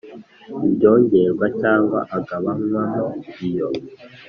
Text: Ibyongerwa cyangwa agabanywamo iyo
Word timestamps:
Ibyongerwa 0.67 1.45
cyangwa 1.61 1.99
agabanywamo 2.17 3.07
iyo 3.47 3.67